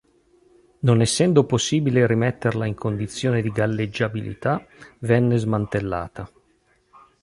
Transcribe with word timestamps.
Non 0.79 0.99
essendo 0.99 1.43
possibile 1.45 2.07
rimetterla 2.07 2.65
in 2.65 2.73
condizione 2.73 3.39
di 3.43 3.51
galleggiabilità 3.51 4.65
venne 5.01 5.37
smantellata. 5.37 6.27